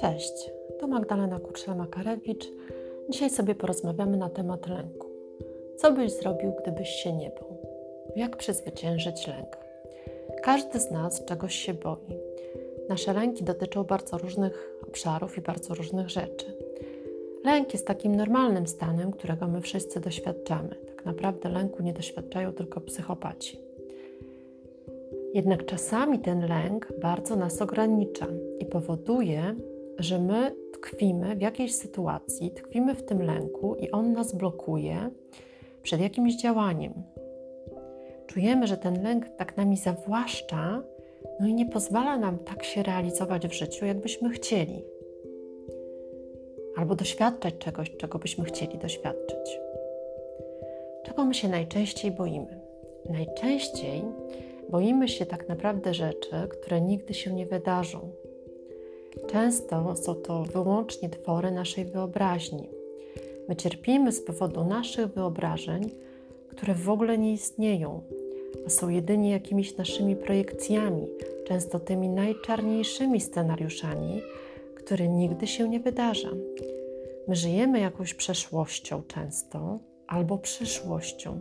Cześć, 0.00 0.50
to 0.78 0.86
Magdalena 0.86 1.38
Kuczla-Makarewicz. 1.38 2.44
Dzisiaj 3.08 3.30
sobie 3.30 3.54
porozmawiamy 3.54 4.16
na 4.16 4.30
temat 4.30 4.66
lęku. 4.68 5.06
Co 5.76 5.92
byś 5.92 6.12
zrobił, 6.12 6.52
gdybyś 6.62 6.88
się 6.88 7.12
nie 7.12 7.30
bał? 7.30 7.56
Jak 8.16 8.36
przezwyciężyć 8.36 9.26
lęk? 9.26 9.56
Każdy 10.42 10.80
z 10.80 10.90
nas 10.90 11.24
czegoś 11.24 11.54
się 11.54 11.74
boi. 11.74 12.18
Nasze 12.88 13.12
lęki 13.12 13.44
dotyczą 13.44 13.84
bardzo 13.84 14.18
różnych 14.18 14.80
obszarów 14.88 15.38
i 15.38 15.40
bardzo 15.40 15.74
różnych 15.74 16.10
rzeczy. 16.10 16.46
Lęk 17.44 17.72
jest 17.72 17.86
takim 17.86 18.16
normalnym 18.16 18.66
stanem, 18.66 19.12
którego 19.12 19.48
my 19.48 19.60
wszyscy 19.60 20.00
doświadczamy. 20.00 20.76
Tak 20.86 21.04
naprawdę 21.04 21.48
lęku 21.48 21.82
nie 21.82 21.92
doświadczają 21.92 22.52
tylko 22.52 22.80
psychopaci. 22.80 23.65
Jednak 25.36 25.66
czasami 25.66 26.18
ten 26.18 26.48
lęk 26.48 26.92
bardzo 27.00 27.36
nas 27.36 27.62
ogranicza 27.62 28.26
i 28.58 28.66
powoduje, 28.66 29.54
że 29.98 30.18
my 30.18 30.56
tkwimy 30.72 31.36
w 31.36 31.40
jakiejś 31.40 31.74
sytuacji, 31.74 32.50
tkwimy 32.50 32.94
w 32.94 33.02
tym 33.02 33.22
lęku 33.22 33.74
i 33.74 33.90
on 33.90 34.12
nas 34.12 34.34
blokuje 34.34 35.10
przed 35.82 36.00
jakimś 36.00 36.36
działaniem. 36.36 36.92
Czujemy, 38.26 38.66
że 38.66 38.76
ten 38.76 39.02
lęk 39.02 39.28
tak 39.28 39.56
nami 39.56 39.76
zawłaszcza, 39.76 40.82
no 41.40 41.46
i 41.46 41.54
nie 41.54 41.66
pozwala 41.66 42.18
nam 42.18 42.38
tak 42.38 42.64
się 42.64 42.82
realizować 42.82 43.48
w 43.48 43.52
życiu, 43.52 43.86
jakbyśmy 43.86 44.30
chcieli, 44.30 44.84
albo 46.76 46.94
doświadczać 46.94 47.58
czegoś, 47.58 47.96
czego 47.96 48.18
byśmy 48.18 48.44
chcieli 48.44 48.78
doświadczyć. 48.78 49.60
Czego 51.04 51.24
my 51.24 51.34
się 51.34 51.48
najczęściej 51.48 52.10
boimy? 52.10 52.60
Najczęściej 53.10 54.02
boimy 54.70 55.08
się 55.08 55.26
tak 55.26 55.48
naprawdę 55.48 55.94
rzeczy, 55.94 56.48
które 56.50 56.80
nigdy 56.80 57.14
się 57.14 57.32
nie 57.32 57.46
wydarzą, 57.46 58.12
Często 59.26 59.96
są 59.96 60.14
to 60.14 60.42
wyłącznie 60.42 61.10
twory 61.10 61.50
naszej 61.50 61.84
wyobraźni. 61.84 62.68
My 63.48 63.56
cierpimy 63.56 64.12
z 64.12 64.20
powodu 64.20 64.64
naszych 64.64 65.06
wyobrażeń, 65.06 65.90
które 66.48 66.74
w 66.74 66.90
ogóle 66.90 67.18
nie 67.18 67.32
istnieją, 67.32 68.02
a 68.66 68.70
są 68.70 68.88
jedynie 68.88 69.30
jakimiś 69.30 69.76
naszymi 69.76 70.16
projekcjami, 70.16 71.06
często 71.46 71.80
tymi 71.80 72.08
najczarniejszymi 72.08 73.20
scenariuszami, 73.20 74.22
które 74.74 75.08
nigdy 75.08 75.46
się 75.46 75.68
nie 75.68 75.80
wydarza. 75.80 76.30
My 77.28 77.36
żyjemy 77.36 77.80
jakąś 77.80 78.14
przeszłością 78.14 79.02
często 79.08 79.78
albo 80.06 80.38
przyszłością. 80.38 81.38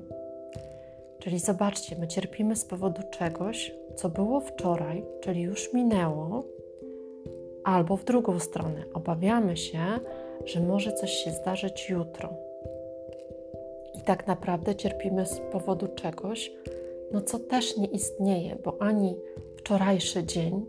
Czyli 1.26 1.40
zobaczcie, 1.40 1.96
my 2.00 2.08
cierpimy 2.08 2.56
z 2.56 2.66
powodu 2.66 3.02
czegoś, 3.12 3.76
co 3.96 4.10
było 4.10 4.40
wczoraj, 4.40 5.06
czyli 5.22 5.42
już 5.42 5.74
minęło, 5.74 6.44
Albo 7.64 7.98
w 7.98 8.04
drugą 8.06 8.40
stronę, 8.40 8.84
obawiamy 8.94 9.58
się, 9.58 9.80
że 10.46 10.60
może 10.60 10.94
coś 10.94 11.12
się 11.12 11.32
zdarzyć 11.32 11.90
jutro. 11.90 12.34
I 13.94 14.02
tak 14.02 14.28
naprawdę 14.28 14.76
cierpimy 14.76 15.26
z 15.26 15.40
powodu 15.52 15.88
czegoś, 15.88 16.52
no 17.12 17.22
co 17.22 17.40
też 17.40 17.78
nie 17.78 17.88
istnieje, 17.88 18.56
bo 18.64 18.82
ani 18.82 19.16
wczorajszy 19.58 20.24
dzień, 20.24 20.66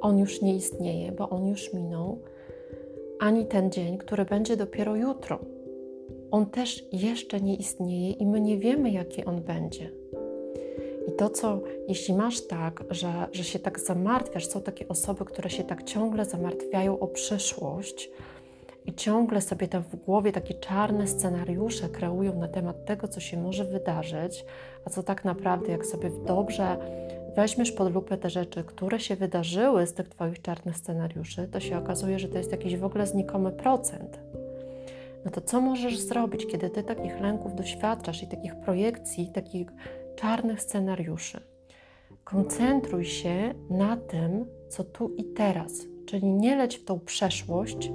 on 0.00 0.18
już 0.18 0.42
nie 0.42 0.54
istnieje, 0.54 1.12
bo 1.12 1.28
on 1.28 1.46
już 1.46 1.72
minął, 1.72 2.18
ani 3.20 3.46
ten 3.46 3.70
dzień, 3.70 3.98
który 3.98 4.24
będzie 4.24 4.56
dopiero 4.56 4.96
jutro. 4.96 5.38
On 6.32 6.46
też 6.46 6.84
jeszcze 6.92 7.40
nie 7.40 7.56
istnieje 7.56 8.10
i 8.10 8.26
my 8.26 8.40
nie 8.40 8.58
wiemy, 8.58 8.90
jaki 8.90 9.24
on 9.24 9.42
będzie. 9.42 9.90
I 11.08 11.12
to, 11.12 11.30
co 11.30 11.60
jeśli 11.88 12.14
masz 12.14 12.46
tak, 12.46 12.84
że, 12.90 13.12
że 13.32 13.44
się 13.44 13.58
tak 13.58 13.80
zamartwiasz, 13.80 14.46
są 14.46 14.60
takie 14.60 14.88
osoby, 14.88 15.24
które 15.24 15.50
się 15.50 15.64
tak 15.64 15.82
ciągle 15.82 16.24
zamartwiają 16.24 16.98
o 16.98 17.06
przyszłość 17.06 18.10
i 18.86 18.94
ciągle 18.94 19.40
sobie 19.40 19.68
tam 19.68 19.82
w 19.82 19.96
głowie 19.96 20.32
takie 20.32 20.54
czarne 20.54 21.06
scenariusze 21.06 21.88
kreują 21.88 22.38
na 22.38 22.48
temat 22.48 22.84
tego, 22.84 23.08
co 23.08 23.20
się 23.20 23.36
może 23.42 23.64
wydarzyć, 23.64 24.44
a 24.84 24.90
co 24.90 25.02
tak 25.02 25.24
naprawdę, 25.24 25.72
jak 25.72 25.86
sobie 25.86 26.10
dobrze 26.26 26.76
weźmiesz 27.36 27.72
pod 27.72 27.94
lupę 27.94 28.16
te 28.16 28.30
rzeczy, 28.30 28.64
które 28.64 29.00
się 29.00 29.16
wydarzyły 29.16 29.86
z 29.86 29.94
tych 29.94 30.08
Twoich 30.08 30.42
czarnych 30.42 30.76
scenariuszy, 30.76 31.48
to 31.52 31.60
się 31.60 31.78
okazuje, 31.78 32.18
że 32.18 32.28
to 32.28 32.38
jest 32.38 32.52
jakiś 32.52 32.76
w 32.76 32.84
ogóle 32.84 33.06
znikomy 33.06 33.52
procent. 33.52 34.31
No 35.24 35.30
to 35.30 35.40
co 35.40 35.60
możesz 35.60 35.98
zrobić, 35.98 36.46
kiedy 36.46 36.70
Ty 36.70 36.82
takich 36.82 37.20
lęków 37.20 37.54
doświadczasz 37.54 38.22
i 38.22 38.26
takich 38.26 38.56
projekcji, 38.60 39.32
takich 39.34 39.68
czarnych 40.16 40.60
scenariuszy. 40.62 41.40
Koncentruj 42.24 43.04
się 43.04 43.54
na 43.70 43.96
tym, 43.96 44.44
co 44.68 44.84
tu 44.84 45.14
i 45.16 45.24
teraz, 45.24 45.86
czyli 46.06 46.26
nie 46.26 46.56
leć 46.56 46.76
w 46.76 46.84
tą 46.84 47.00
przeszłość 47.00 47.92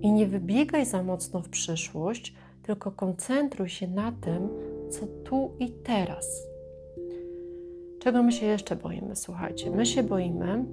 i 0.00 0.12
nie 0.12 0.26
wybiegaj 0.26 0.86
za 0.86 1.02
mocno 1.02 1.42
w 1.42 1.48
przyszłość, 1.48 2.34
tylko 2.62 2.90
koncentruj 2.90 3.68
się 3.68 3.88
na 3.88 4.12
tym, 4.12 4.48
co 4.90 5.06
tu 5.06 5.52
i 5.58 5.70
teraz. 5.70 6.48
Czego 8.00 8.22
my 8.22 8.32
się 8.32 8.46
jeszcze 8.46 8.76
boimy? 8.76 9.16
Słuchajcie, 9.16 9.70
my 9.70 9.86
się 9.86 10.02
boimy, 10.02 10.64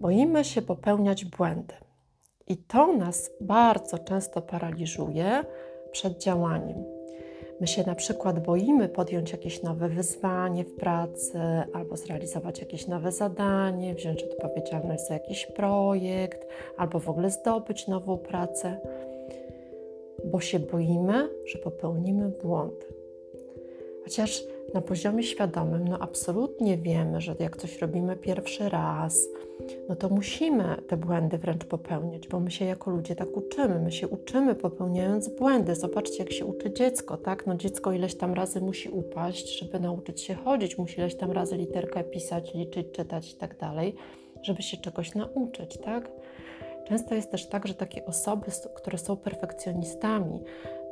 boimy 0.00 0.44
się 0.44 0.62
popełniać 0.62 1.24
błędy. 1.24 1.74
I 2.50 2.56
to 2.56 2.92
nas 2.96 3.30
bardzo 3.40 3.98
często 3.98 4.42
paraliżuje 4.42 5.44
przed 5.90 6.18
działaniem. 6.18 6.84
My 7.60 7.66
się 7.66 7.84
na 7.86 7.94
przykład 7.94 8.46
boimy 8.46 8.88
podjąć 8.88 9.32
jakieś 9.32 9.62
nowe 9.62 9.88
wyzwanie 9.88 10.64
w 10.64 10.74
pracy, 10.74 11.38
albo 11.72 11.96
zrealizować 11.96 12.60
jakieś 12.60 12.86
nowe 12.86 13.12
zadanie, 13.12 13.94
wziąć 13.94 14.22
odpowiedzialność 14.22 15.06
za 15.06 15.14
jakiś 15.14 15.46
projekt, 15.46 16.48
albo 16.76 16.98
w 16.98 17.08
ogóle 17.08 17.30
zdobyć 17.30 17.88
nową 17.88 18.18
pracę, 18.18 18.80
bo 20.24 20.40
się 20.40 20.58
boimy, 20.58 21.28
że 21.46 21.58
popełnimy 21.58 22.28
błąd. 22.28 22.99
Chociaż 24.04 24.44
na 24.74 24.80
poziomie 24.80 25.22
świadomym, 25.22 25.88
no 25.88 25.98
absolutnie 25.98 26.78
wiemy, 26.78 27.20
że 27.20 27.36
jak 27.38 27.56
coś 27.56 27.78
robimy 27.78 28.16
pierwszy 28.16 28.68
raz, 28.68 29.28
no 29.88 29.96
to 29.96 30.08
musimy 30.08 30.76
te 30.88 30.96
błędy 30.96 31.38
wręcz 31.38 31.64
popełniać, 31.64 32.28
bo 32.28 32.40
my 32.40 32.50
się 32.50 32.64
jako 32.64 32.90
ludzie 32.90 33.16
tak 33.16 33.36
uczymy. 33.36 33.80
My 33.80 33.92
się 33.92 34.08
uczymy 34.08 34.54
popełniając 34.54 35.28
błędy. 35.28 35.74
Zobaczcie, 35.74 36.18
jak 36.18 36.32
się 36.32 36.44
uczy 36.44 36.72
dziecko, 36.72 37.16
tak? 37.16 37.46
No 37.46 37.54
dziecko 37.54 37.92
ileś 37.92 38.14
tam 38.14 38.34
razy 38.34 38.60
musi 38.60 38.88
upaść, 38.88 39.58
żeby 39.58 39.80
nauczyć 39.80 40.20
się 40.20 40.34
chodzić, 40.34 40.78
musi 40.78 41.00
ileś 41.00 41.14
tam 41.14 41.32
razy 41.32 41.56
literkę 41.56 42.04
pisać, 42.04 42.54
liczyć, 42.54 42.86
czytać 42.92 43.32
i 43.32 43.36
tak 43.36 43.58
dalej, 43.58 43.94
żeby 44.42 44.62
się 44.62 44.76
czegoś 44.76 45.14
nauczyć, 45.14 45.78
tak? 45.78 46.10
Często 46.90 47.14
jest 47.14 47.30
też 47.30 47.46
tak, 47.46 47.66
że 47.66 47.74
takie 47.74 48.06
osoby, 48.06 48.46
które 48.74 48.98
są 48.98 49.16
perfekcjonistami, 49.16 50.40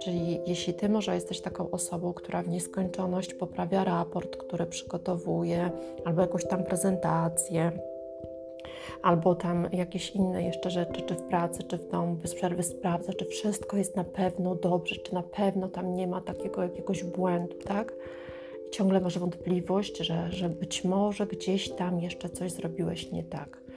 czyli 0.03 0.41
jeśli 0.47 0.75
ty 0.75 0.89
może 0.89 1.15
jesteś 1.15 1.41
taką 1.41 1.71
osobą, 1.71 2.13
która 2.13 2.43
w 2.43 2.49
nieskończoność 2.49 3.35
poprawia 3.35 3.85
raport, 3.85 4.37
który 4.37 4.67
przygotowuje, 4.67 5.71
albo 6.05 6.23
jakąś 6.23 6.45
tam 6.45 6.65
prezentację, 6.65 7.73
albo 9.03 9.35
tam 9.35 9.69
jakieś 9.73 10.11
inne 10.11 10.43
jeszcze 10.43 10.71
rzeczy, 10.71 11.03
czy 11.03 11.15
w 11.15 11.23
pracy, 11.23 11.63
czy 11.63 11.79
w 11.79 11.89
domu, 11.89 12.15
bez 12.15 12.35
przerwy 12.35 12.63
sprawdza, 12.63 13.13
czy 13.13 13.25
wszystko 13.25 13.77
jest 13.77 13.97
na 13.97 14.05
pewno 14.05 14.55
dobrze, 14.55 14.97
czy 14.97 15.15
na 15.15 15.23
pewno 15.23 15.69
tam 15.69 15.95
nie 15.95 16.07
ma 16.07 16.21
takiego 16.21 16.63
jakiegoś 16.63 17.05
błędu, 17.05 17.57
tak? 17.65 17.93
I 18.69 18.71
ciągle 18.71 19.01
masz 19.01 19.19
wątpliwość, 19.19 19.99
że, 19.99 20.33
że 20.33 20.49
być 20.49 20.85
może 20.85 21.27
gdzieś 21.27 21.71
tam 21.71 22.01
jeszcze 22.01 22.29
coś 22.29 22.53
zrobiłeś 22.53 23.13
nie 23.13 23.25
tak. 23.25 23.68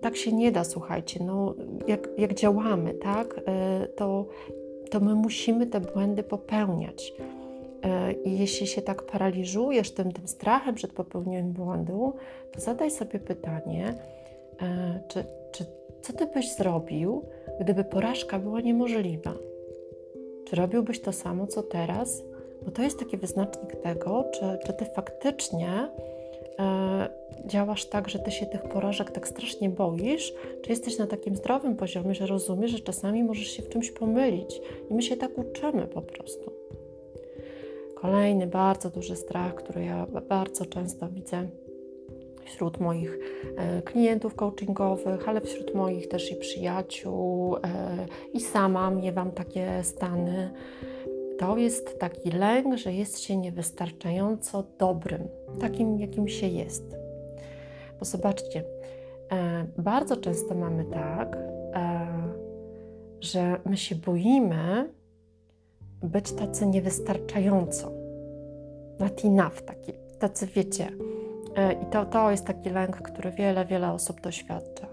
Tak 0.00 0.16
się 0.16 0.32
nie 0.32 0.52
da, 0.52 0.64
słuchajcie. 0.64 1.24
No, 1.24 1.54
jak, 1.86 2.08
jak 2.18 2.34
działamy, 2.34 2.94
tak, 2.94 3.38
y, 3.38 3.88
to, 3.88 4.26
to 4.90 5.00
my 5.00 5.14
musimy 5.14 5.66
te 5.66 5.80
błędy 5.80 6.22
popełniać. 6.22 7.12
Y, 7.18 8.12
I 8.12 8.38
jeśli 8.38 8.66
się 8.66 8.82
tak 8.82 9.02
paraliżujesz 9.02 9.90
tym, 9.90 10.12
tym 10.12 10.28
strachem 10.28 10.74
przed 10.74 10.92
popełnieniem 10.92 11.52
błędu, 11.52 12.12
to 12.52 12.60
zadaj 12.60 12.90
sobie 12.90 13.18
pytanie, 13.18 13.94
y, 14.62 14.64
czy, 15.08 15.24
czy 15.52 15.64
co 16.02 16.12
ty 16.12 16.26
byś 16.26 16.54
zrobił, 16.54 17.24
gdyby 17.60 17.84
porażka 17.84 18.38
była 18.38 18.60
niemożliwa? 18.60 19.34
Czy 20.44 20.56
robiłbyś 20.56 21.00
to 21.00 21.12
samo, 21.12 21.46
co 21.46 21.62
teraz? 21.62 22.22
Bo 22.62 22.70
to 22.70 22.82
jest 22.82 22.98
taki 22.98 23.16
wyznacznik 23.16 23.76
tego, 23.76 24.24
czy, 24.32 24.58
czy 24.66 24.72
ty 24.72 24.84
faktycznie 24.84 25.68
E, 25.68 26.13
działasz 27.46 27.86
tak, 27.86 28.08
że 28.08 28.18
ty 28.18 28.30
się 28.30 28.46
tych 28.46 28.62
porażek 28.62 29.10
tak 29.10 29.28
strasznie 29.28 29.70
boisz, 29.70 30.34
czy 30.62 30.70
jesteś 30.70 30.98
na 30.98 31.06
takim 31.06 31.36
zdrowym 31.36 31.76
poziomie, 31.76 32.14
że 32.14 32.26
rozumiesz, 32.26 32.70
że 32.70 32.80
czasami 32.80 33.24
możesz 33.24 33.48
się 33.48 33.62
w 33.62 33.68
czymś 33.68 33.90
pomylić 33.90 34.60
i 34.90 34.94
my 34.94 35.02
się 35.02 35.16
tak 35.16 35.38
uczymy 35.38 35.86
po 35.86 36.02
prostu. 36.02 36.52
Kolejny 37.94 38.46
bardzo 38.46 38.90
duży 38.90 39.16
strach, 39.16 39.54
który 39.54 39.84
ja 39.84 40.06
bardzo 40.28 40.66
często 40.66 41.08
widzę 41.08 41.48
wśród 42.44 42.80
moich 42.80 43.18
e, 43.56 43.82
klientów 43.82 44.34
coachingowych, 44.34 45.28
ale 45.28 45.40
wśród 45.40 45.74
moich 45.74 46.08
też 46.08 46.32
i 46.32 46.36
przyjaciół, 46.36 47.56
e, 47.56 47.60
i 48.32 48.40
sama 48.40 48.90
miewam 48.90 49.32
takie 49.32 49.80
stany 49.82 50.50
to 51.38 51.56
jest 51.56 51.98
taki 51.98 52.30
lęk, 52.30 52.76
że 52.76 52.92
jest 52.92 53.20
się 53.20 53.36
niewystarczająco 53.36 54.64
dobrym, 54.78 55.28
takim 55.60 55.98
jakim 55.98 56.28
się 56.28 56.46
jest. 56.46 56.96
Bo 57.98 58.04
zobaczcie, 58.04 58.64
e, 59.32 59.66
bardzo 59.78 60.16
często 60.16 60.54
mamy 60.54 60.84
tak, 60.84 61.36
e, 61.36 62.06
że 63.20 63.60
my 63.64 63.76
się 63.76 63.94
boimy 63.94 64.92
być 66.02 66.32
tacy 66.32 66.66
niewystarczająco. 66.66 67.92
Not 68.98 69.24
enough, 69.24 69.62
taki, 69.62 69.92
tacy 70.18 70.46
wiecie. 70.46 70.88
E, 71.56 71.72
I 71.72 71.86
to, 71.86 72.04
to 72.04 72.30
jest 72.30 72.46
taki 72.46 72.70
lęk, 72.70 72.96
który 72.96 73.30
wiele, 73.30 73.64
wiele 73.64 73.92
osób 73.92 74.20
doświadcza. 74.20 74.86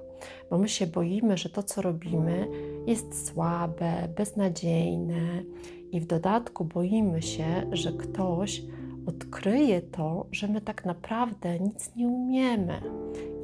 Bo 0.50 0.58
my 0.58 0.70
się 0.70 0.88
boimy, 0.88 1.38
że 1.38 1.50
to, 1.50 1.64
co 1.64 1.82
robimy, 1.82 2.48
jest 2.88 3.28
słabe, 3.28 4.08
beznadziejne, 4.16 5.44
i 5.92 6.00
w 6.00 6.06
dodatku 6.06 6.66
boimy 6.66 7.22
się, 7.22 7.46
że 7.72 7.92
ktoś 7.92 8.64
odkryje 9.06 9.82
to, 9.82 10.26
że 10.32 10.48
my 10.48 10.62
tak 10.62 10.86
naprawdę 10.86 11.60
nic 11.60 11.96
nie 11.96 12.08
umiemy. 12.08 12.82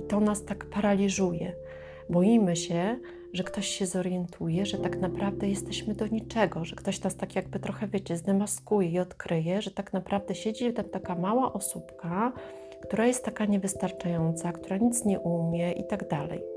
I 0.03 0.07
to 0.07 0.19
nas 0.19 0.45
tak 0.45 0.65
paraliżuje. 0.65 1.53
Boimy 2.09 2.55
się, 2.55 2.99
że 3.33 3.43
ktoś 3.43 3.67
się 3.67 3.85
zorientuje, 3.85 4.65
że 4.65 4.77
tak 4.77 4.99
naprawdę 4.99 5.49
jesteśmy 5.49 5.95
do 5.95 6.07
niczego, 6.07 6.65
że 6.65 6.75
ktoś 6.75 7.03
nas 7.03 7.15
tak 7.15 7.35
jakby 7.35 7.59
trochę, 7.59 7.87
wiecie, 7.87 8.17
zdemaskuje 8.17 8.89
i 8.89 8.99
odkryje, 8.99 9.61
że 9.61 9.71
tak 9.71 9.93
naprawdę 9.93 10.35
siedzi 10.35 10.73
tam 10.73 10.85
taka 10.85 11.15
mała 11.15 11.53
osóbka, 11.53 12.33
która 12.81 13.07
jest 13.07 13.25
taka 13.25 13.45
niewystarczająca, 13.45 14.51
która 14.51 14.77
nic 14.77 15.05
nie 15.05 15.19
umie 15.19 15.71
i 15.71 15.87
tak 15.87 16.09
dalej. 16.09 16.56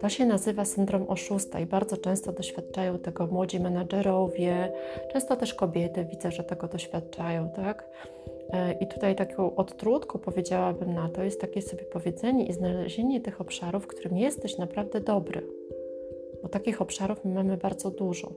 To 0.00 0.08
się 0.08 0.26
nazywa 0.26 0.64
syndrom 0.64 1.04
oszusta 1.08 1.60
i 1.60 1.66
bardzo 1.66 1.96
często 1.96 2.32
doświadczają 2.32 2.98
tego 2.98 3.26
młodzi 3.26 3.60
menadżerowie, 3.60 4.72
często 5.12 5.36
też 5.36 5.54
kobiety, 5.54 6.04
widzę, 6.04 6.32
że 6.32 6.44
tego 6.44 6.68
doświadczają, 6.68 7.50
tak? 7.50 7.88
E, 8.52 8.72
I 8.72 8.86
tutaj 8.86 9.16
taką 9.16 9.56
odtrutką 9.56 10.18
powiedziałabym 10.18 10.94
na 10.94 11.08
to 11.08 11.22
jest 11.22 11.40
takie 11.40 11.62
sobie 11.62 11.84
powiedzenie 11.84 12.46
i 12.46 12.52
znalezienie 12.52 13.20
tych 13.20 13.40
obszarów, 13.40 13.84
w 13.84 13.86
którym 13.86 14.18
jesteś 14.18 14.58
naprawdę 14.58 15.00
dobry, 15.00 15.42
bo 16.42 16.48
takich 16.48 16.82
obszarów 16.82 17.24
my 17.24 17.34
mamy 17.34 17.56
bardzo 17.56 17.90
dużo. 17.90 18.32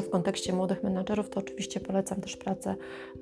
W 0.00 0.10
kontekście 0.10 0.52
młodych 0.52 0.82
menadżerów 0.82 1.30
to 1.30 1.40
oczywiście 1.40 1.80
polecam 1.80 2.20
też 2.20 2.36
pracę 2.36 2.74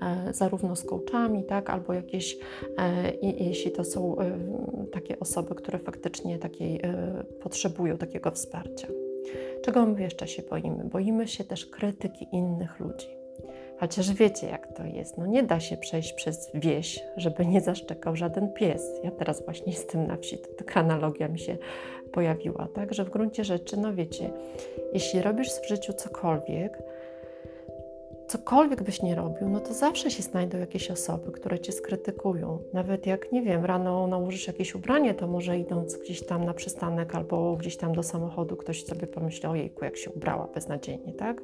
e, 0.03 0.33
zarówno 0.35 0.77
z 0.77 0.85
coachami, 0.85 1.45
tak, 1.45 1.71
albo 1.71 1.93
jakieś, 1.93 2.39
e, 2.79 3.11
i, 3.11 3.49
jeśli 3.49 3.71
to 3.71 3.85
są 3.85 4.19
e, 4.19 4.39
takie 4.93 5.21
osoby, 5.21 5.55
które 5.55 5.79
faktycznie 5.79 6.39
takiej, 6.39 6.81
potrzebują 7.43 7.99
takiego 7.99 8.31
wsparcia. 8.31 8.89
Czego 9.65 9.87
my 9.87 10.03
jeszcze 10.03 10.29
się 10.29 10.43
boimy? 10.43 10.85
Boimy 10.85 11.29
się 11.29 11.45
też 11.45 11.67
krytyki 11.67 12.27
innych 12.33 12.81
ludzi. 12.81 13.20
Chociaż 13.81 14.13
wiecie, 14.13 14.47
jak 14.47 14.67
to 14.67 14.85
jest. 14.85 15.19
No 15.19 15.27
nie 15.27 15.43
da 15.43 15.61
się 15.61 15.77
przejść 15.77 16.13
przez 16.13 16.51
wieś, 16.55 17.01
żeby 17.17 17.47
nie 17.47 17.61
zaszczekał 17.61 18.17
żaden 18.17 18.53
pies. 18.53 18.83
Ja 19.05 19.11
teraz 19.11 19.45
właśnie 19.45 19.73
jestem 19.73 20.07
na 20.07 20.17
wsi, 20.17 20.39
to 20.39 20.49
taka 20.59 20.81
analogia 20.81 21.29
mi 21.29 21.39
się 21.39 21.57
pojawiła, 22.13 22.69
tak? 22.75 22.95
Że 22.95 23.05
w 23.05 23.11
gruncie 23.11 23.45
rzeczy, 23.45 23.77
no 23.77 23.95
wiecie, 23.95 24.31
jeśli 24.93 25.23
robisz 25.23 25.49
w 25.49 25.69
życiu 25.69 25.93
cokolwiek, 25.93 26.83
cokolwiek 28.29 28.83
byś 28.83 29.03
nie 29.03 29.15
robił, 29.15 29.49
no 29.49 29.61
to 29.61 29.75
zawsze 29.75 30.11
się 30.11 30.23
znajdą 30.23 30.59
jakieś 30.59 30.91
osoby, 30.91 31.33
które 31.33 31.61
cię 31.61 31.73
skrytykują. 31.73 32.59
Nawet 32.73 33.07
jak, 33.07 33.33
nie 33.33 33.43
wiem, 33.43 33.65
rano 33.65 34.07
nałożysz 34.07 34.47
jakieś 34.47 34.75
ubranie, 34.75 35.15
to 35.15 35.27
może 35.27 35.59
idąc 35.59 35.97
gdzieś 35.97 36.27
tam 36.27 36.45
na 36.45 36.55
przystanek 36.55 37.15
albo 37.15 37.57
gdzieś 37.57 37.77
tam 37.77 37.95
do 37.95 38.03
samochodu, 38.03 38.57
ktoś 38.57 38.85
sobie 38.85 39.07
pomyśli, 39.07 39.49
ojejku, 39.49 39.85
jak 39.85 39.97
się 39.97 40.11
ubrała 40.11 40.47
beznadziejnie, 40.47 41.13
tak? 41.13 41.43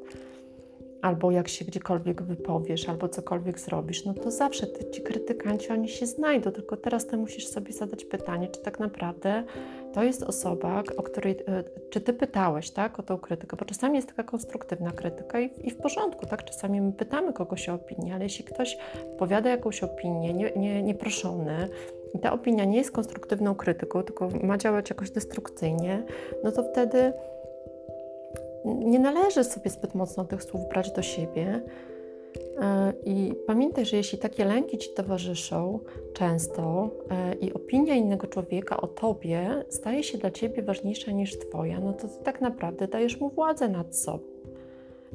Albo 1.06 1.31
jak 1.31 1.49
się 1.49 1.64
gdziekolwiek 1.64 2.23
wypowiesz, 2.23 2.88
albo 2.88 3.08
cokolwiek 3.08 3.61
zrobisz, 3.61 4.05
no 4.05 4.14
to 4.14 4.31
zawsze 4.31 4.67
ty, 4.67 4.91
ci 4.91 5.03
krytykanci, 5.03 5.73
oni 5.73 5.88
się 5.88 6.06
znajdą, 6.06 6.50
tylko 6.50 6.76
teraz 6.76 7.06
ty 7.06 7.17
musisz 7.17 7.47
sobie 7.47 7.73
zadać 7.73 8.05
pytanie, 8.05 8.49
czy 8.49 8.61
tak 8.61 8.81
naprawdę 8.81 9.44
to 9.93 10.03
jest 10.03 10.23
osoba, 10.23 10.82
o 10.97 11.03
której, 11.03 11.32
e, 11.49 11.64
czy 11.91 12.00
ty 12.00 12.12
pytałeś, 12.12 12.70
tak, 12.70 12.99
o 12.99 13.03
tą 13.03 13.19
krytykę, 13.19 13.56
bo 13.56 13.64
czasami 13.64 13.97
jest 13.97 14.08
taka 14.08 14.23
konstruktywna 14.23 14.91
krytyka 14.91 15.41
i, 15.41 15.50
i 15.64 15.70
w 15.70 15.76
porządku, 15.76 16.26
tak, 16.26 16.44
czasami 16.44 16.81
my 16.81 16.93
pytamy 16.93 17.32
kogoś 17.32 17.69
o 17.69 17.75
opinię, 17.75 18.14
ale 18.14 18.25
jeśli 18.25 18.44
ktoś 18.44 18.79
powiada 19.19 19.50
jakąś 19.50 19.82
opinię, 19.82 20.32
nie, 20.32 20.53
nie, 20.56 20.82
nieproszony, 20.82 21.69
i 22.14 22.19
ta 22.19 22.32
opinia 22.32 22.64
nie 22.64 22.79
jest 22.79 22.91
konstruktywną 22.91 23.55
krytyką, 23.55 24.03
tylko 24.03 24.29
ma 24.43 24.58
działać 24.58 24.91
jakoś 24.91 25.11
destrukcyjnie, 25.11 26.03
no 26.44 26.53
to 26.53 26.62
wtedy 26.62 27.12
nie 28.67 28.99
należy 28.99 29.45
sobie 29.45 29.71
zbyt 29.71 29.95
mocno 29.95 30.25
tych 30.25 30.43
słów 30.43 30.69
brać 30.69 30.93
do 30.93 31.03
siebie. 31.03 31.63
E, 32.61 32.93
I 33.05 33.35
pamiętaj, 33.47 33.87
że 33.87 33.97
jeśli 33.97 34.19
takie 34.19 34.45
lęki 34.45 34.79
ci 34.79 34.91
towarzyszą 34.95 35.81
często 36.13 36.91
e, 37.11 37.35
i 37.35 37.53
opinia 37.53 37.95
innego 37.95 38.27
człowieka 38.27 38.77
o 38.77 38.87
tobie 38.87 39.65
staje 39.69 40.03
się 40.03 40.19
dla 40.19 40.31
ciebie 40.31 40.63
ważniejsza 40.63 41.13
niż 41.13 41.39
twoja, 41.39 41.81
no 41.81 41.93
to 41.93 42.09
tak 42.09 42.41
naprawdę 42.41 42.89
dajesz 42.89 43.21
mu 43.21 43.29
władzę 43.29 43.69
nad 43.69 43.97
sobą. 43.97 44.25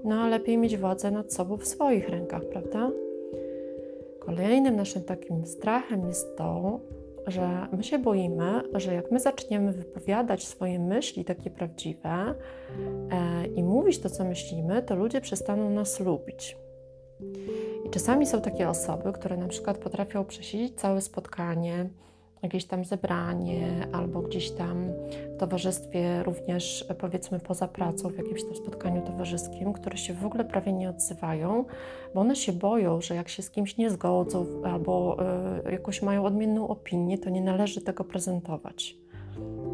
No 0.03 0.15
a 0.15 0.27
lepiej 0.27 0.57
mieć 0.57 0.77
władzę 0.77 1.12
nad 1.12 1.33
sobą 1.33 1.57
w 1.57 1.68
swoich 1.68 2.09
rękach, 2.09 2.45
prawda? 2.45 2.92
Kolejnym 4.19 4.75
naszym 4.75 5.03
takim 5.03 5.45
strachem 5.45 6.07
jest 6.07 6.38
to, 6.38 6.80
że 7.27 7.68
my 7.71 7.83
się 7.83 8.00
boimy, 8.00 8.62
że 8.73 8.94
jak 8.94 9.12
my 9.12 9.19
zaczniemy 9.19 9.73
wypowiadać 9.73 10.47
swoje 10.47 10.79
myśli 10.79 11.25
takie 11.25 11.50
prawdziwe 11.50 12.09
e, 12.09 13.45
i 13.56 13.63
mówić 13.63 14.00
to, 14.00 14.09
co 14.09 14.25
myślimy, 14.25 14.83
to 14.83 14.95
ludzie 14.95 15.21
przestaną 15.21 15.69
nas 15.69 16.00
lubić. 16.00 16.57
I 17.85 17.89
czasami 17.89 18.25
są 18.25 18.41
takie 18.41 18.69
osoby, 18.69 19.13
które 19.13 19.38
na 19.38 19.47
przykład 19.47 19.77
potrafią 19.77 20.25
przesiedzieć 20.25 20.79
całe 20.79 21.01
spotkanie, 21.01 21.89
jakieś 22.43 22.65
tam 22.65 22.85
zebranie 22.85 23.88
albo 23.91 24.21
gdzieś 24.21 24.51
tam 24.51 24.85
w 25.35 25.38
towarzystwie, 25.39 26.23
również 26.23 26.85
powiedzmy 26.99 27.39
poza 27.39 27.67
pracą, 27.67 28.09
w 28.09 28.17
jakimś 28.17 28.43
tam 28.43 28.55
spotkaniu 28.55 29.01
towarzyskim, 29.01 29.73
które 29.73 29.97
się 29.97 30.13
w 30.13 30.25
ogóle 30.25 30.45
prawie 30.45 30.73
nie 30.73 30.89
odzywają, 30.89 31.65
bo 32.15 32.21
one 32.21 32.35
się 32.35 32.53
boją, 32.53 33.01
że 33.01 33.15
jak 33.15 33.29
się 33.29 33.43
z 33.43 33.49
kimś 33.49 33.77
nie 33.77 33.89
zgodzą 33.89 34.45
albo 34.63 35.17
y, 35.67 35.71
jakoś 35.71 36.01
mają 36.01 36.25
odmienną 36.25 36.67
opinię, 36.67 37.17
to 37.17 37.29
nie 37.29 37.41
należy 37.41 37.81
tego 37.81 38.03
prezentować. 38.03 38.97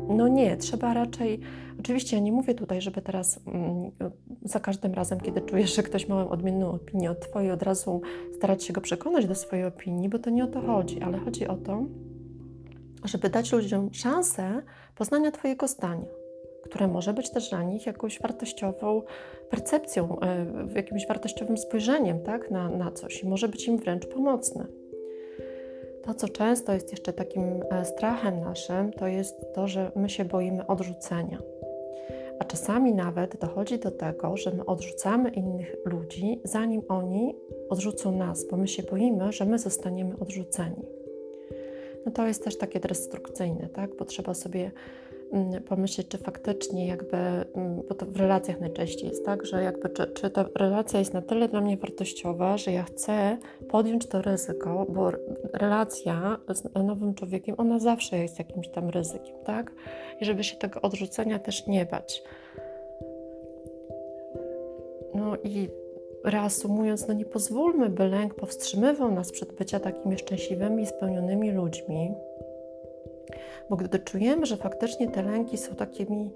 No 0.09 0.27
nie, 0.27 0.57
trzeba 0.57 0.93
raczej. 0.93 1.39
Oczywiście 1.79 2.17
ja 2.17 2.23
nie 2.23 2.31
mówię 2.31 2.55
tutaj, 2.55 2.81
żeby 2.81 3.01
teraz 3.01 3.39
mm, 3.47 3.91
za 4.43 4.59
każdym 4.59 4.93
razem, 4.93 5.19
kiedy 5.19 5.41
czujesz, 5.41 5.75
że 5.75 5.83
ktoś 5.83 6.07
ma 6.07 6.29
odmienną 6.29 6.71
opinię 6.71 7.11
od 7.11 7.19
Twojej, 7.19 7.51
od 7.51 7.63
razu 7.63 8.01
starać 8.37 8.63
się 8.63 8.73
go 8.73 8.81
przekonać 8.81 9.25
do 9.25 9.35
swojej 9.35 9.65
opinii, 9.65 10.09
bo 10.09 10.19
to 10.19 10.29
nie 10.29 10.43
o 10.43 10.47
to 10.47 10.61
chodzi, 10.61 11.01
ale 11.01 11.17
chodzi 11.17 11.47
o 11.47 11.57
to, 11.57 11.83
żeby 13.05 13.29
dać 13.29 13.51
ludziom 13.51 13.93
szansę 13.93 14.61
poznania 14.95 15.31
Twojego 15.31 15.67
zdania, 15.67 16.07
które 16.63 16.87
może 16.87 17.13
być 17.13 17.29
też 17.29 17.49
dla 17.49 17.63
nich 17.63 17.85
jakąś 17.85 18.21
wartościową 18.21 19.01
percepcją, 19.49 20.19
e, 20.19 20.45
jakimś 20.75 21.07
wartościowym 21.07 21.57
spojrzeniem 21.57 22.23
tak, 22.23 22.51
na, 22.51 22.69
na 22.69 22.91
coś 22.91 23.23
i 23.23 23.27
może 23.27 23.47
być 23.47 23.67
im 23.67 23.77
wręcz 23.77 24.05
pomocne. 24.05 24.65
To, 26.03 26.13
co 26.13 26.29
często 26.29 26.73
jest 26.73 26.91
jeszcze 26.91 27.13
takim 27.13 27.43
e, 27.71 27.85
strachem 27.85 28.39
naszym, 28.39 28.93
to 28.93 29.07
jest 29.07 29.53
to, 29.55 29.67
że 29.67 29.91
my 29.95 30.09
się 30.09 30.25
boimy 30.25 30.67
odrzucenia. 30.67 31.37
A 32.39 32.43
czasami 32.43 32.93
nawet 32.93 33.39
dochodzi 33.39 33.79
do 33.79 33.91
tego, 33.91 34.37
że 34.37 34.51
my 34.51 34.65
odrzucamy 34.65 35.29
innych 35.29 35.75
ludzi, 35.85 36.41
zanim 36.43 36.81
oni 36.89 37.35
odrzucą 37.69 38.11
nas, 38.17 38.47
bo 38.51 38.57
my 38.57 38.67
się 38.67 38.83
boimy, 38.83 39.31
że 39.31 39.45
my 39.45 39.59
zostaniemy 39.59 40.19
odrzuceni 40.19 40.96
no 42.07 42.13
to 42.13 42.27
jest 42.27 42.43
też 42.43 42.57
takie 42.57 42.79
destrukcyjne, 42.79 43.69
tak? 43.69 43.95
Bo 43.95 44.05
trzeba 44.05 44.33
sobie 44.33 44.71
mm, 45.31 45.63
pomyśleć, 45.63 46.07
czy 46.07 46.17
faktycznie 46.17 46.87
jakby, 46.87 47.17
mm, 47.17 47.81
bo 47.89 47.95
to 47.95 48.05
w 48.05 48.15
relacjach 48.15 48.59
najczęściej 48.59 49.09
jest 49.09 49.25
tak, 49.25 49.45
że 49.45 49.63
jakby 49.63 49.89
czy, 49.89 50.07
czy 50.07 50.29
ta 50.29 50.45
relacja 50.55 50.99
jest 50.99 51.13
na 51.13 51.21
tyle 51.21 51.47
dla 51.47 51.61
mnie 51.61 51.77
wartościowa, 51.77 52.57
że 52.57 52.71
ja 52.71 52.83
chcę 52.83 53.37
podjąć 53.69 54.05
to 54.05 54.21
ryzyko, 54.21 54.85
bo 54.89 55.11
relacja 55.53 56.37
z 56.49 56.63
nowym 56.83 57.13
człowiekiem, 57.13 57.55
ona 57.57 57.79
zawsze 57.79 58.17
jest 58.17 58.39
jakimś 58.39 58.69
tam 58.69 58.89
ryzykiem, 58.89 59.35
tak? 59.45 59.71
I 60.21 60.25
żeby 60.25 60.43
się 60.43 60.55
tego 60.57 60.81
odrzucenia 60.81 61.39
też 61.39 61.67
nie 61.67 61.85
bać. 61.85 62.23
No 65.13 65.37
i 65.43 65.69
reasumując, 66.23 67.07
no 67.07 67.13
nie 67.13 67.25
pozwólmy, 67.25 67.89
by 67.89 68.07
lęk 68.07 68.33
powstrzymywał 68.33 69.11
nas 69.11 69.31
przed 69.31 69.53
bycia 69.53 69.79
takimi 69.79 70.17
szczęśliwymi 70.17 70.83
i 70.83 70.87
spełnionymi 70.87 71.51
ludźmi, 71.51 72.13
bo 73.69 73.75
gdy 73.75 73.99
czujemy, 73.99 74.45
że 74.45 74.57
faktycznie 74.57 75.11
te 75.11 75.23
lęki 75.23 75.57
są 75.57 75.75
takimi 75.75 76.31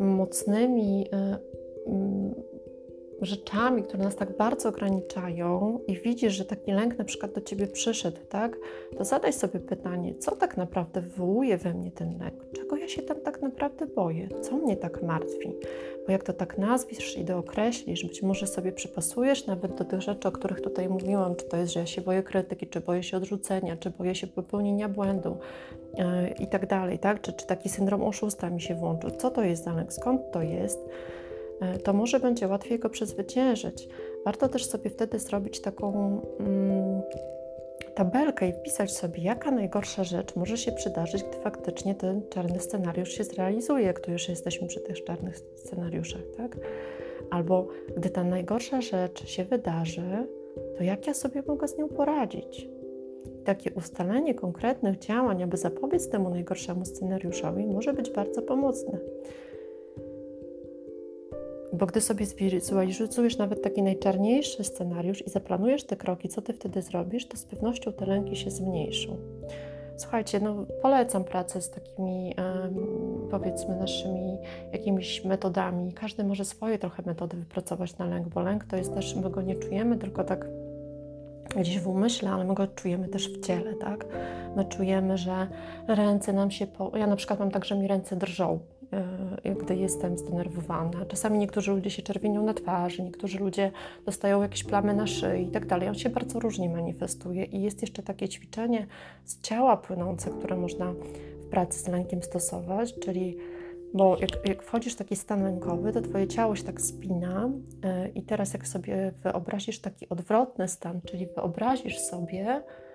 mocnymi, 0.00 1.06
y, 1.86 1.90
mm, 1.90 2.34
rzeczami, 3.22 3.82
które 3.82 4.04
nas 4.04 4.16
tak 4.16 4.36
bardzo 4.36 4.68
ograniczają 4.68 5.80
i 5.86 6.00
widzisz, 6.00 6.32
że 6.32 6.44
taki 6.44 6.72
lęk 6.72 6.98
na 6.98 7.04
przykład 7.04 7.32
do 7.32 7.40
ciebie 7.40 7.66
przyszedł, 7.66 8.18
tak, 8.28 8.56
to 8.98 9.04
zadaj 9.04 9.32
sobie 9.32 9.60
pytanie, 9.60 10.14
co 10.14 10.36
tak 10.36 10.56
naprawdę 10.56 11.00
wywołuje 11.00 11.58
we 11.58 11.74
mnie 11.74 11.90
ten 11.90 12.18
lęk? 12.18 12.44
Czego 12.52 12.76
ja 12.76 12.88
się 12.88 13.02
tam 13.02 13.20
tak 13.20 13.42
naprawdę 13.42 13.86
boję? 13.86 14.28
Co 14.42 14.56
mnie 14.56 14.76
tak 14.76 15.02
martwi? 15.02 15.52
Bo 16.06 16.12
jak 16.12 16.24
to 16.24 16.32
tak 16.32 16.58
nazwiesz 16.58 17.18
i 17.18 17.24
dookreślisz, 17.24 18.04
być 18.04 18.22
może 18.22 18.46
sobie 18.46 18.72
przypasujesz 18.72 19.46
nawet 19.46 19.74
do 19.74 19.84
tych 19.84 20.02
rzeczy, 20.02 20.28
o 20.28 20.32
których 20.32 20.60
tutaj 20.60 20.88
mówiłam, 20.88 21.36
czy 21.36 21.44
to 21.44 21.56
jest, 21.56 21.72
że 21.72 21.80
ja 21.80 21.86
się 21.86 22.00
boję 22.00 22.22
krytyki, 22.22 22.66
czy 22.66 22.80
boję 22.80 23.02
się 23.02 23.16
odrzucenia, 23.16 23.76
czy 23.76 23.90
boję 23.90 24.14
się 24.14 24.26
popełnienia 24.26 24.88
błędu 24.88 25.36
yy, 25.94 26.04
i 26.40 26.46
tak 26.46 26.66
dalej, 26.66 26.98
tak? 26.98 27.20
Czy, 27.20 27.32
czy 27.32 27.46
taki 27.46 27.68
syndrom 27.68 28.02
oszusta 28.02 28.50
mi 28.50 28.60
się 28.60 28.74
włączył? 28.74 29.10
Co 29.10 29.30
to 29.30 29.42
jest 29.42 29.64
za 29.64 29.72
lęk? 29.72 29.92
Skąd 29.92 30.30
to 30.32 30.42
jest? 30.42 30.78
E, 31.60 31.78
to 31.78 31.92
może 31.92 32.20
będzie 32.20 32.48
łatwiej 32.48 32.78
go 32.78 32.90
przezwyciężyć. 32.90 33.88
Warto 34.24 34.48
też 34.48 34.66
sobie 34.66 34.90
wtedy 34.90 35.18
zrobić 35.18 35.60
taką 35.60 36.20
mm, 36.40 37.02
tabelkę 37.94 38.48
i 38.48 38.52
wpisać 38.52 38.92
sobie, 38.92 39.22
jaka 39.22 39.50
najgorsza 39.50 40.04
rzecz 40.04 40.36
może 40.36 40.56
się 40.56 40.72
przydarzyć, 40.72 41.22
gdy 41.22 41.38
faktycznie 41.38 41.94
ten 41.94 42.22
czarny 42.28 42.60
scenariusz 42.60 43.12
się 43.12 43.24
zrealizuje, 43.24 43.94
tu 43.94 44.10
już 44.10 44.28
jesteśmy 44.28 44.68
przy 44.68 44.80
tych 44.80 45.04
czarnych 45.04 45.38
scenariuszach, 45.38 46.22
tak? 46.36 46.56
Albo 47.30 47.68
gdy 47.96 48.10
ta 48.10 48.24
najgorsza 48.24 48.80
rzecz 48.80 49.26
się 49.26 49.44
wydarzy, 49.44 50.26
to 50.76 50.84
jak 50.84 51.06
ja 51.06 51.14
sobie 51.14 51.42
mogę 51.46 51.68
z 51.68 51.78
nią 51.78 51.88
poradzić? 51.88 52.68
Takie 53.44 53.72
ustalenie 53.72 54.34
konkretnych 54.34 54.98
działań, 54.98 55.42
aby 55.42 55.56
zapobiec 55.56 56.08
temu 56.08 56.30
najgorszemu 56.30 56.84
scenariuszowi, 56.84 57.66
może 57.66 57.92
być 57.92 58.10
bardzo 58.10 58.42
pomocne. 58.42 58.98
Bo 61.78 61.86
gdy 61.86 62.00
sobie 62.00 62.26
zwizualizujesz 62.26 63.38
nawet 63.38 63.62
taki 63.62 63.82
najczarniejszy 63.82 64.64
scenariusz 64.64 65.26
i 65.26 65.30
zaplanujesz 65.30 65.84
te 65.84 65.96
kroki, 65.96 66.28
co 66.28 66.42
ty 66.42 66.52
wtedy 66.52 66.82
zrobisz, 66.82 67.28
to 67.28 67.36
z 67.36 67.44
pewnością 67.44 67.92
te 67.92 68.06
lęki 68.06 68.36
się 68.36 68.50
zmniejszą. 68.50 69.16
Słuchajcie, 69.96 70.40
no 70.40 70.66
polecam 70.82 71.24
pracę 71.24 71.60
z 71.60 71.70
takimi, 71.70 72.34
powiedzmy, 73.30 73.76
naszymi 73.76 74.38
jakimiś 74.72 75.24
metodami. 75.24 75.92
Każdy 75.92 76.24
może 76.24 76.44
swoje 76.44 76.78
trochę 76.78 77.02
metody 77.06 77.36
wypracować 77.36 77.98
na 77.98 78.06
lęk, 78.06 78.28
bo 78.28 78.40
lęk 78.40 78.64
to 78.64 78.76
jest 78.76 78.94
też, 78.94 79.16
my 79.16 79.30
go 79.30 79.42
nie 79.42 79.54
czujemy 79.54 79.96
tylko 79.96 80.24
tak 80.24 80.46
gdzieś 81.56 81.80
w 81.80 81.88
umyśle, 81.88 82.30
ale 82.30 82.44
my 82.44 82.54
go 82.54 82.66
czujemy 82.66 83.08
też 83.08 83.32
w 83.32 83.46
ciele, 83.46 83.74
tak? 83.74 84.06
My 84.56 84.64
czujemy, 84.64 85.18
że 85.18 85.46
ręce 85.88 86.32
nam 86.32 86.50
się, 86.50 86.66
po... 86.66 86.96
ja 86.96 87.06
na 87.06 87.16
przykład 87.16 87.38
mam 87.38 87.50
tak, 87.50 87.64
że 87.64 87.74
mi 87.74 87.86
ręce 87.86 88.16
drżą, 88.16 88.58
gdy 89.62 89.76
jestem 89.76 90.18
zdenerwowana. 90.18 91.06
Czasami 91.08 91.38
niektórzy 91.38 91.70
ludzie 91.70 91.90
się 91.90 92.02
czerwienią 92.02 92.42
na 92.42 92.54
twarzy, 92.54 93.02
niektórzy 93.02 93.38
ludzie 93.38 93.70
dostają 94.06 94.42
jakieś 94.42 94.64
plamy 94.64 94.94
na 94.94 95.06
szyi 95.06 95.42
i 95.48 95.50
tak 95.50 95.66
dalej. 95.66 95.88
On 95.88 95.94
się 95.94 96.10
bardzo 96.10 96.40
różnie 96.40 96.68
manifestuje 96.68 97.44
i 97.44 97.62
jest 97.62 97.82
jeszcze 97.82 98.02
takie 98.02 98.28
ćwiczenie 98.28 98.86
z 99.24 99.40
ciała 99.40 99.76
płynące, 99.76 100.30
które 100.30 100.56
można 100.56 100.92
w 101.40 101.46
pracy 101.46 101.78
z 101.78 101.88
lękiem 101.88 102.22
stosować, 102.22 102.98
czyli 102.98 103.36
bo 103.94 104.16
jak, 104.20 104.48
jak 104.48 104.62
wchodzisz 104.62 104.92
w 104.94 104.96
taki 104.96 105.16
stan 105.16 105.42
lękowy, 105.42 105.92
to 105.92 106.00
twoje 106.00 106.28
ciało 106.28 106.56
się 106.56 106.64
tak 106.64 106.80
spina 106.80 107.50
yy, 107.84 108.08
i 108.08 108.22
teraz 108.22 108.52
jak 108.52 108.68
sobie 108.68 109.12
wyobrazisz 109.22 109.78
taki 109.78 110.08
odwrotny 110.08 110.68
stan, 110.68 111.00
czyli 111.04 111.26
wyobrazisz 111.26 111.98
sobie, 111.98 112.62
E, 112.62 112.85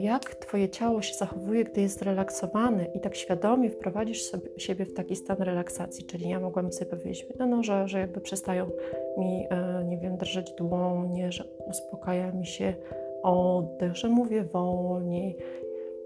jak 0.00 0.34
Twoje 0.34 0.68
ciało 0.68 1.02
się 1.02 1.14
zachowuje, 1.14 1.64
gdy 1.64 1.80
jest 1.80 1.98
zrelaksowane 1.98 2.84
i 2.84 3.00
tak 3.00 3.16
świadomie 3.16 3.70
wprowadzisz 3.70 4.22
sobie, 4.22 4.48
siebie 4.56 4.84
w 4.84 4.94
taki 4.94 5.16
stan 5.16 5.36
relaksacji, 5.36 6.04
czyli 6.04 6.28
ja 6.28 6.40
mogłam 6.40 6.72
sobie 6.72 6.90
powiedzieć, 6.90 7.26
no, 7.38 7.46
no 7.46 7.62
że, 7.62 7.88
że 7.88 7.98
jakby 7.98 8.20
przestają 8.20 8.70
mi, 9.18 9.46
e, 9.50 9.84
nie 9.84 9.98
wiem, 9.98 10.16
drżeć 10.16 10.52
dłonie, 10.52 11.32
że 11.32 11.44
uspokaja 11.70 12.32
mi 12.32 12.46
się 12.46 12.74
oddech, 13.22 13.96
że 13.96 14.08
mówię 14.08 14.44
wolniej, 14.44 15.36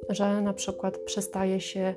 że 0.08 0.42
na 0.42 0.52
przykład 0.52 0.98
przestaje 0.98 1.60
się 1.60 1.94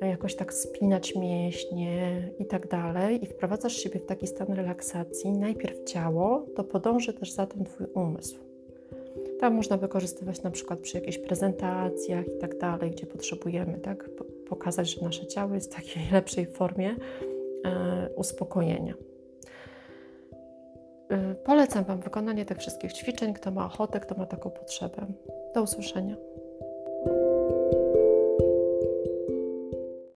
jakoś 0.00 0.34
tak 0.34 0.54
spinać 0.54 1.14
mięśnie 1.16 2.28
i 2.38 2.46
tak 2.46 2.68
dalej 2.68 3.24
i 3.24 3.26
wprowadzasz 3.26 3.76
siebie 3.76 4.00
w 4.00 4.06
taki 4.06 4.26
stan 4.26 4.52
relaksacji, 4.52 5.32
najpierw 5.32 5.84
ciało, 5.84 6.46
to 6.56 6.64
podąży 6.64 7.12
też 7.12 7.32
za 7.32 7.46
tym 7.46 7.64
Twój 7.64 7.86
umysł. 7.86 8.53
Tam 9.40 9.54
można 9.54 9.76
wykorzystywać 9.76 10.42
na 10.42 10.50
przykład 10.50 10.80
przy 10.80 10.98
jakichś 10.98 11.18
prezentacjach 11.18 12.26
i 12.28 12.38
tak 12.38 12.58
dalej, 12.58 12.90
gdzie 12.90 13.06
potrzebujemy 13.06 13.78
tak, 13.78 14.10
pokazać, 14.48 14.94
że 14.94 15.04
nasze 15.04 15.26
ciało 15.26 15.54
jest 15.54 15.72
w 15.72 15.76
takiej 15.76 16.02
lepszej 16.12 16.46
formie 16.46 16.96
e, 17.64 18.08
uspokojenia. 18.16 18.94
E, 21.10 21.34
polecam 21.34 21.84
Wam 21.84 22.00
wykonanie 22.00 22.44
tych 22.44 22.58
wszystkich 22.58 22.92
ćwiczeń. 22.92 23.34
Kto 23.34 23.50
ma 23.50 23.66
ochotę, 23.66 24.00
kto 24.00 24.14
ma 24.14 24.26
taką 24.26 24.50
potrzebę. 24.50 25.06
Do 25.54 25.62
usłyszenia. 25.62 26.16